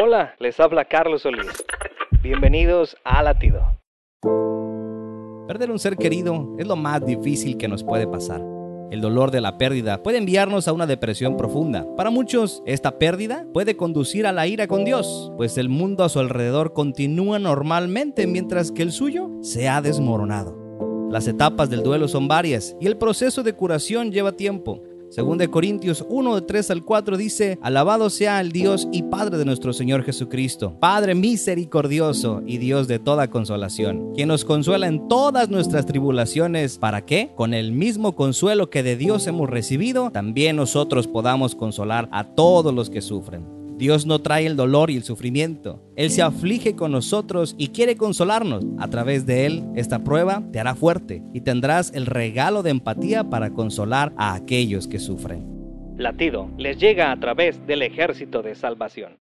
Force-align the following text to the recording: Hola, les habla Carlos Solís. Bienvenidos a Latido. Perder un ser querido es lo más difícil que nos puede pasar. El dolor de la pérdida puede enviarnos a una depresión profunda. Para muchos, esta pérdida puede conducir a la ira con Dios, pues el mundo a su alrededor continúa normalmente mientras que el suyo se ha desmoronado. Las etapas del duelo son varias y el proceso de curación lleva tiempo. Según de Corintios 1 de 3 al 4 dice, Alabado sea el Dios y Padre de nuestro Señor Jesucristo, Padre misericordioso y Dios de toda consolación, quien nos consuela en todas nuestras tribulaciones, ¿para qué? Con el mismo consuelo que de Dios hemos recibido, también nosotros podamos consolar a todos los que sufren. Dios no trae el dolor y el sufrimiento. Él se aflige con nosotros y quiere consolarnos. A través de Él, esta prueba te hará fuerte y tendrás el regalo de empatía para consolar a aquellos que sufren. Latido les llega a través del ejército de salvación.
Hola, 0.00 0.36
les 0.38 0.60
habla 0.60 0.84
Carlos 0.84 1.22
Solís. 1.22 1.64
Bienvenidos 2.22 2.96
a 3.02 3.20
Latido. 3.20 3.62
Perder 5.48 5.72
un 5.72 5.80
ser 5.80 5.96
querido 5.96 6.54
es 6.56 6.68
lo 6.68 6.76
más 6.76 7.04
difícil 7.04 7.56
que 7.56 7.66
nos 7.66 7.82
puede 7.82 8.06
pasar. 8.06 8.40
El 8.92 9.00
dolor 9.00 9.32
de 9.32 9.40
la 9.40 9.58
pérdida 9.58 10.00
puede 10.04 10.18
enviarnos 10.18 10.68
a 10.68 10.72
una 10.72 10.86
depresión 10.86 11.36
profunda. 11.36 11.84
Para 11.96 12.10
muchos, 12.10 12.62
esta 12.64 12.98
pérdida 12.98 13.44
puede 13.52 13.76
conducir 13.76 14.28
a 14.28 14.32
la 14.32 14.46
ira 14.46 14.68
con 14.68 14.84
Dios, 14.84 15.32
pues 15.36 15.58
el 15.58 15.68
mundo 15.68 16.04
a 16.04 16.08
su 16.08 16.20
alrededor 16.20 16.74
continúa 16.74 17.40
normalmente 17.40 18.28
mientras 18.28 18.70
que 18.70 18.82
el 18.82 18.92
suyo 18.92 19.30
se 19.42 19.68
ha 19.68 19.82
desmoronado. 19.82 20.56
Las 21.10 21.26
etapas 21.26 21.70
del 21.70 21.82
duelo 21.82 22.06
son 22.06 22.28
varias 22.28 22.76
y 22.80 22.86
el 22.86 22.98
proceso 22.98 23.42
de 23.42 23.54
curación 23.54 24.12
lleva 24.12 24.30
tiempo. 24.30 24.80
Según 25.10 25.38
de 25.38 25.48
Corintios 25.48 26.04
1 26.08 26.34
de 26.34 26.42
3 26.42 26.70
al 26.70 26.84
4 26.84 27.16
dice, 27.16 27.58
Alabado 27.62 28.10
sea 28.10 28.40
el 28.40 28.52
Dios 28.52 28.86
y 28.92 29.04
Padre 29.04 29.38
de 29.38 29.44
nuestro 29.44 29.72
Señor 29.72 30.04
Jesucristo, 30.04 30.76
Padre 30.78 31.14
misericordioso 31.14 32.42
y 32.46 32.58
Dios 32.58 32.88
de 32.88 32.98
toda 32.98 33.30
consolación, 33.30 34.12
quien 34.14 34.28
nos 34.28 34.44
consuela 34.44 34.86
en 34.86 35.08
todas 35.08 35.48
nuestras 35.48 35.86
tribulaciones, 35.86 36.78
¿para 36.78 37.04
qué? 37.06 37.32
Con 37.36 37.54
el 37.54 37.72
mismo 37.72 38.14
consuelo 38.14 38.70
que 38.70 38.82
de 38.82 38.96
Dios 38.96 39.26
hemos 39.26 39.48
recibido, 39.48 40.10
también 40.10 40.56
nosotros 40.56 41.08
podamos 41.08 41.54
consolar 41.54 42.08
a 42.12 42.24
todos 42.24 42.74
los 42.74 42.90
que 42.90 43.00
sufren. 43.00 43.57
Dios 43.78 44.06
no 44.06 44.18
trae 44.18 44.44
el 44.44 44.56
dolor 44.56 44.90
y 44.90 44.96
el 44.96 45.04
sufrimiento. 45.04 45.80
Él 45.94 46.10
se 46.10 46.20
aflige 46.20 46.74
con 46.74 46.90
nosotros 46.90 47.54
y 47.56 47.68
quiere 47.68 47.96
consolarnos. 47.96 48.64
A 48.80 48.88
través 48.88 49.24
de 49.24 49.46
Él, 49.46 49.64
esta 49.76 50.02
prueba 50.02 50.42
te 50.52 50.58
hará 50.58 50.74
fuerte 50.74 51.22
y 51.32 51.42
tendrás 51.42 51.92
el 51.94 52.06
regalo 52.06 52.64
de 52.64 52.70
empatía 52.70 53.30
para 53.30 53.50
consolar 53.50 54.12
a 54.16 54.34
aquellos 54.34 54.88
que 54.88 54.98
sufren. 54.98 55.46
Latido 55.96 56.50
les 56.58 56.78
llega 56.78 57.12
a 57.12 57.20
través 57.20 57.64
del 57.68 57.82
ejército 57.82 58.42
de 58.42 58.56
salvación. 58.56 59.18